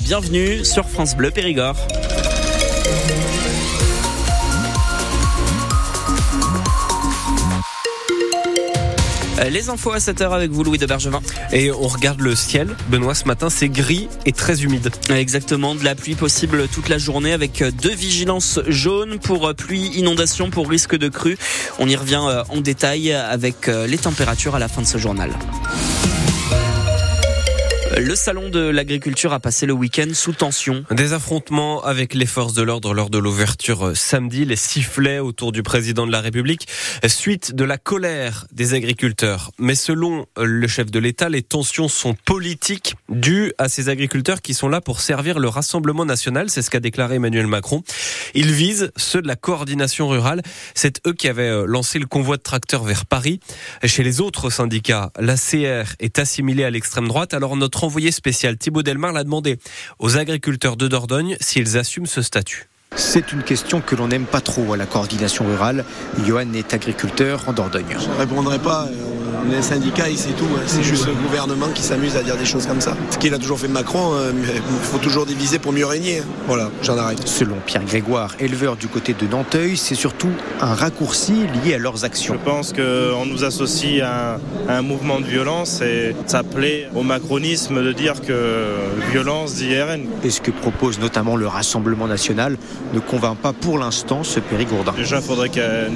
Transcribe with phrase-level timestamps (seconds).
[0.00, 1.76] Bienvenue sur France Bleu Périgord.
[9.38, 11.20] Euh, Les infos à 7h avec vous, Louis de Bergevin.
[11.52, 12.74] Et on regarde le ciel.
[12.88, 14.90] Benoît, ce matin, c'est gris et très humide.
[15.08, 20.50] Exactement, de la pluie possible toute la journée avec deux vigilances jaunes pour pluie, inondation,
[20.50, 21.38] pour risque de crue.
[21.78, 24.98] On y revient euh, en détail avec euh, les températures à la fin de ce
[24.98, 25.30] journal.
[27.98, 30.84] Le salon de l'agriculture a passé le week-end sous tension.
[30.90, 35.62] Des affrontements avec les forces de l'ordre lors de l'ouverture samedi, les sifflets autour du
[35.62, 36.68] président de la République,
[37.06, 39.50] suite de la colère des agriculteurs.
[39.58, 44.52] Mais selon le chef de l'État, les tensions sont politiques dues à ces agriculteurs qui
[44.52, 46.50] sont là pour servir le Rassemblement national.
[46.50, 47.82] C'est ce qu'a déclaré Emmanuel Macron.
[48.34, 50.42] Ils visent ceux de la coordination rurale.
[50.74, 53.40] C'est eux qui avaient lancé le convoi de tracteurs vers Paris.
[53.84, 57.32] Chez les autres syndicats, la CR est assimilée à l'extrême droite.
[57.32, 59.58] Alors notre envoyé spécial Thibaut Delmar l'a demandé
[59.98, 62.68] aux agriculteurs de Dordogne s'ils assument ce statut.
[62.94, 65.84] C'est une question que l'on n'aime pas trop à la coordination rurale.
[66.24, 67.96] Johan est agriculteur en Dordogne.
[67.98, 68.88] Je ne répondrai pas.
[69.46, 70.48] On est un syndicat et c'est tout.
[70.66, 72.96] C'est juste le gouvernement qui s'amuse à dire des choses comme ça.
[73.10, 76.22] Ce qu'il a toujours fait Macron, il faut toujours diviser pour mieux régner.
[76.46, 77.26] Voilà, j'en arrête.
[77.26, 80.30] Selon Pierre Grégoire, éleveur du côté de Nanteuil, c'est surtout
[80.60, 82.34] un raccourci lié à leurs actions.
[82.34, 87.82] Je pense qu'on nous associe à un, mouvement de violence et ça plaît au macronisme
[87.82, 88.66] de dire que
[89.12, 90.06] violence dit RN.
[90.24, 92.56] Et ce que propose notamment le Rassemblement national
[92.94, 94.92] ne convainc pas pour l'instant ce Périgourdin.
[94.96, 95.92] Déjà, il faudrait qu'elle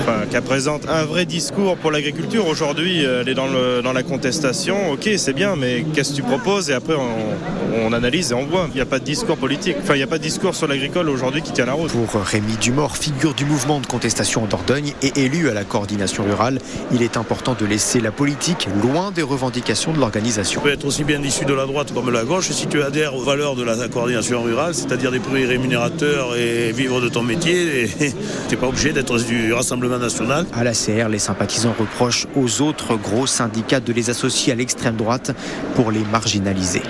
[0.00, 2.46] enfin, qu présente un vrai discours pour l'agriculture.
[2.46, 4.92] Aujourd'hui, elle est dans, le, dans la contestation.
[4.92, 6.70] Ok, c'est bien, mais qu'est-ce que tu proposes?
[6.70, 8.66] Et après, on, on, analyse et on voit.
[8.70, 9.76] Il n'y a pas de discours politique.
[9.82, 11.90] Enfin, il n'y a pas de discours sur l'agricole aujourd'hui qui tient la route.
[11.90, 16.24] Pour Rémi Dumort, figure du mouvement de contestation en Dordogne et élu à la coordination
[16.24, 16.58] rurale,
[16.92, 20.60] il est important de laisser la politique loin des revendications de l'organisation.
[20.60, 22.82] Tu peux être aussi bien issu de la droite comme de la gauche si tu
[22.82, 27.22] adhères aux valeurs de la coordination rurale, c'est-à-dire des prix rémunérateurs et vivre de ton
[27.22, 27.88] métier.
[27.98, 28.14] Tu
[28.50, 30.46] n'es pas obligé d'être du Rassemblement national.
[30.54, 34.96] À la CR, les sympathisants reprochent aux autres gros syndicats de les associer à l'extrême
[34.96, 35.32] droite
[35.74, 36.82] pour les marginaliser.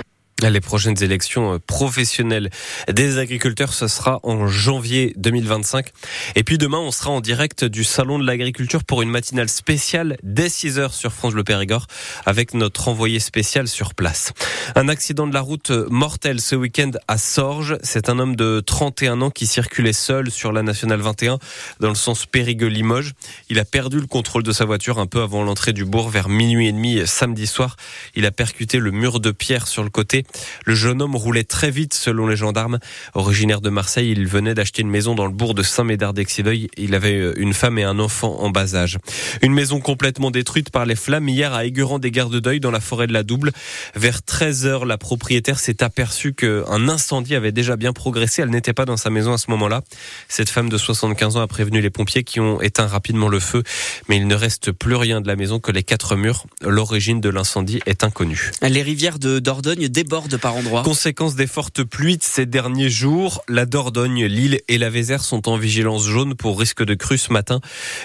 [0.49, 2.49] Les prochaines élections professionnelles
[2.91, 5.87] des agriculteurs, ce sera en janvier 2025.
[6.35, 10.17] Et puis demain, on sera en direct du Salon de l'agriculture pour une matinale spéciale
[10.23, 11.85] dès 6 heures sur France Bleu Périgord
[12.25, 14.33] avec notre envoyé spécial sur place.
[14.75, 17.77] Un accident de la route mortel ce week-end à Sorges.
[17.83, 21.37] C'est un homme de 31 ans qui circulait seul sur la Nationale 21
[21.79, 23.13] dans le sens Périgueux-Limoges.
[23.49, 26.29] Il a perdu le contrôle de sa voiture un peu avant l'entrée du bourg vers
[26.29, 27.75] minuit et demi samedi soir.
[28.15, 30.25] Il a percuté le mur de pierre sur le côté.
[30.65, 32.79] Le jeune homme roulait très vite selon les gendarmes.
[33.13, 36.69] Originaire de Marseille, il venait d'acheter une maison dans le bourg de Saint-Médard-d'Exideuil.
[36.77, 38.97] Il avait une femme et un enfant en bas âge.
[39.41, 42.79] Une maison complètement détruite par les flammes hier à Aiguerand des Gardes d'Oeil dans la
[42.79, 43.51] forêt de la Double.
[43.95, 48.41] Vers 13 heures, la propriétaire s'est aperçue qu'un incendie avait déjà bien progressé.
[48.41, 49.81] Elle n'était pas dans sa maison à ce moment-là.
[50.27, 53.63] Cette femme de 75 ans a prévenu les pompiers qui ont éteint rapidement le feu.
[54.07, 56.45] Mais il ne reste plus rien de la maison que les quatre murs.
[56.61, 58.51] L'origine de l'incendie est inconnue.
[58.61, 60.83] Les rivières de Dordogne débordent par endroits.
[60.83, 65.49] Conséquence des fortes pluies de ces derniers jours, la Dordogne, l'île et la Vézère sont
[65.49, 67.59] en vigilance jaune pour risque de crue ce matin.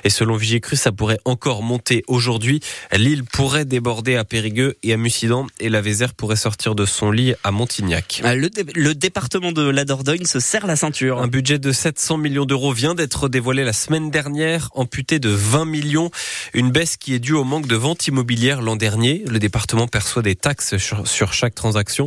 [0.05, 2.61] Et selon Vigicru, ça pourrait encore monter aujourd'hui.
[2.93, 7.11] L'île pourrait déborder à Périgueux et à Mussidan et la Vézère pourrait sortir de son
[7.11, 8.23] lit à Montignac.
[8.25, 11.21] Le, dé le département de la Dordogne se serre la ceinture.
[11.21, 15.65] Un budget de 700 millions d'euros vient d'être dévoilé la semaine dernière, amputé de 20
[15.65, 16.11] millions.
[16.55, 19.23] Une baisse qui est due au manque de ventes immobilières l'an dernier.
[19.27, 22.06] Le département perçoit des taxes sur, sur chaque transaction.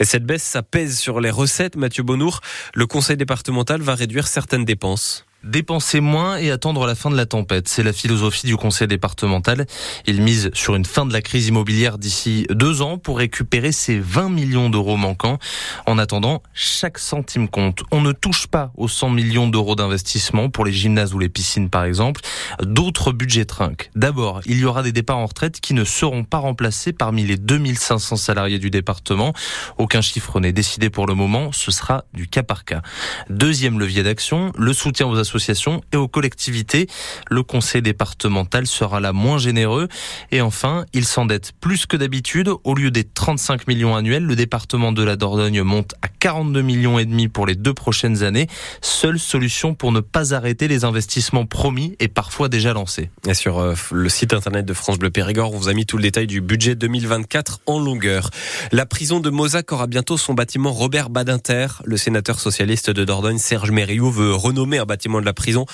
[0.00, 1.76] Et cette baisse, ça pèse sur les recettes.
[1.76, 2.40] Mathieu Bonour,
[2.74, 5.27] le conseil départemental va réduire certaines dépenses.
[5.44, 9.66] Dépenser moins et attendre la fin de la tempête, c'est la philosophie du conseil départemental.
[10.04, 14.00] Il mise sur une fin de la crise immobilière d'ici deux ans pour récupérer ces
[14.00, 15.38] 20 millions d'euros manquants.
[15.86, 17.84] En attendant, chaque centime compte.
[17.92, 21.70] On ne touche pas aux 100 millions d'euros d'investissement pour les gymnases ou les piscines
[21.70, 22.20] par exemple.
[22.60, 23.90] D'autres budgets trinquent.
[23.94, 27.36] D'abord, il y aura des départs en retraite qui ne seront pas remplacés parmi les
[27.36, 29.34] 2500 salariés du département.
[29.78, 32.82] Aucun chiffre n'est décidé pour le moment, ce sera du cas par cas.
[33.30, 36.86] Deuxième levier d'action, le soutien aux associations et aux collectivités.
[37.30, 39.88] Le conseil départemental sera là moins généreux.
[40.32, 42.50] Et enfin, il s'endette plus que d'habitude.
[42.64, 46.98] Au lieu des 35 millions annuels, le département de la Dordogne monte à 42 millions
[46.98, 48.46] et demi pour les deux prochaines années.
[48.80, 53.10] Seule solution pour ne pas arrêter les investissements promis et parfois déjà lancés.
[53.26, 55.98] Et sur euh, le site internet de France Bleu Périgord, on vous a mis tout
[55.98, 58.30] le détail du budget 2024 en longueur.
[58.72, 61.66] La prison de Mozac aura bientôt son bâtiment Robert Badinter.
[61.84, 65.66] Le sénateur socialiste de Dordogne, Serge Mériou, veut renommer un bâtiment de la prison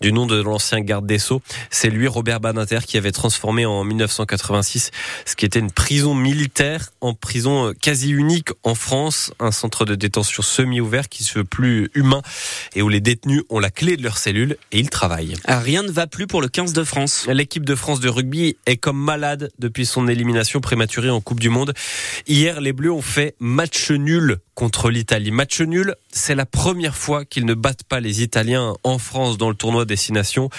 [0.00, 1.42] du nom de l'ancien garde des Sceaux.
[1.70, 4.90] C'est lui, Robert Badinter, qui avait transformé en 1986
[5.24, 9.94] ce qui était une prison militaire en prison quasi unique en France, un centre de
[9.94, 12.22] détention semi-ouvert qui se veut plus humain
[12.74, 15.34] et où les détenus ont la clé de leur cellule et ils travaillent.
[15.44, 17.26] Ah, rien ne va plus pour le 15 de France.
[17.28, 21.48] L'équipe de France de rugby est comme malade depuis son élimination prématurée en Coupe du
[21.48, 21.74] Monde.
[22.26, 25.30] Hier, les Bleus ont fait match nul contre l'Italie.
[25.30, 29.48] Match nul, c'est la première fois qu'ils ne battent pas les Italiens en France dans
[29.48, 30.50] le tournoi Destination.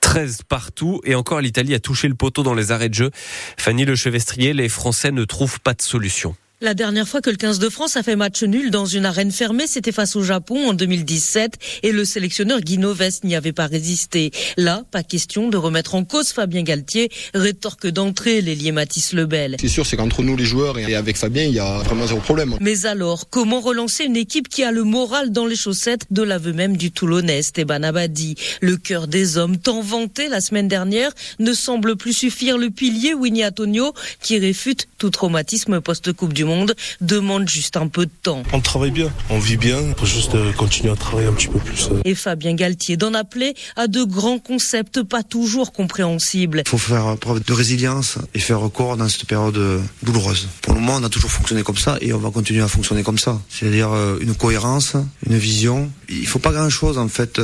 [0.00, 3.10] 13 partout et encore l'Italie a touché le poteau dans les arrêts de jeu.
[3.58, 6.36] Fanny Le Chevestrier, les Français ne trouvent pas de solution.
[6.64, 9.30] La dernière fois que le 15 de France a fait match nul dans une arène
[9.30, 13.66] fermée, c'était face au Japon en 2017 et le sélectionneur Guy Noves n'y avait pas
[13.66, 14.30] résisté.
[14.56, 19.58] Là, pas question de remettre en cause Fabien Galtier, rétorque d'entrée l'ailier Mathis Lebel.
[19.60, 22.20] C'est sûr, c'est qu'entre nous les joueurs et avec Fabien, il y a vraiment zéro
[22.20, 22.56] problème.
[22.62, 26.54] Mais alors, comment relancer une équipe qui a le moral dans les chaussettes de l'aveu
[26.54, 28.36] même du Toulonnais, Esteban Abadi?
[28.62, 32.56] Le cœur des hommes, tant vanté la semaine dernière, ne semble plus suffire.
[32.56, 36.53] Le pilier Winnie Antonio, qui réfute tout traumatisme post-Coupe du Monde
[37.00, 38.42] demande juste un peu de temps.
[38.52, 41.58] On travaille bien, on vit bien, faut juste euh, continuer à travailler un petit peu
[41.58, 41.88] plus.
[41.90, 42.00] Euh.
[42.04, 46.62] Et Fabien Galtier d'en appeler à de grands concepts pas toujours compréhensibles.
[46.66, 50.48] Il faut faire preuve de résilience et faire recours dans cette période euh, douloureuse.
[50.62, 53.02] Pour le moment, on a toujours fonctionné comme ça et on va continuer à fonctionner
[53.02, 53.40] comme ça.
[53.48, 53.90] C'est-à-dire
[54.20, 54.96] une cohérence,
[55.26, 55.90] une vision.
[56.08, 57.40] Il faut pas grand-chose en fait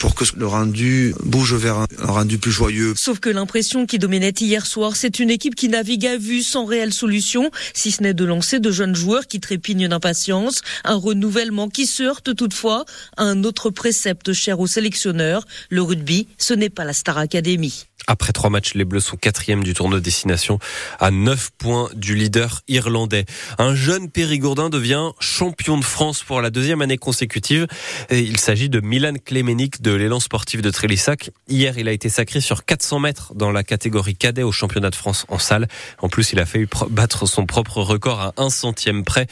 [0.00, 2.94] pour que le rendu bouge vers un rendu plus joyeux.
[2.96, 6.64] Sauf que l'impression qui dominait hier soir, c'est une équipe qui navigue à vue sans
[6.64, 11.68] réelle solution, si ce n'est de lancer de jeunes joueurs qui trépignent d'impatience, un renouvellement
[11.68, 12.84] qui se heurte toutefois
[13.16, 17.86] à un autre précepte cher aux sélectionneurs, le rugby, ce n'est pas la Star Academy.
[18.06, 20.58] Après trois matchs, les Bleus sont quatrième du tournoi de destination
[21.00, 23.24] à 9 points du leader irlandais.
[23.58, 27.66] Un jeune Périgourdin devient champion de France pour la deuxième année consécutive.
[28.10, 31.30] Et il s'agit de Milan Klemenik de l'élan sportif de Trélissac.
[31.48, 34.96] Hier, il a été sacré sur 400 mètres dans la catégorie cadet au championnat de
[34.96, 35.66] France en salle.
[36.02, 39.26] En plus, il a fait battre son propre record à un centième près.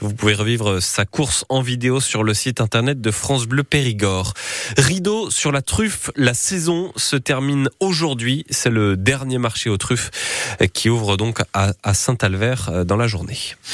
[0.00, 4.34] Vous pouvez revivre sa course en vidéo sur le site internet de France Bleu Périgord.
[4.76, 8.44] Rideau sur la truffe, la saison se termine aujourd'hui aujourd'hui.
[8.50, 10.10] C'est le dernier marché aux truffes
[10.72, 13.38] qui ouvre donc à Saint-Alvert euh, dans la journée.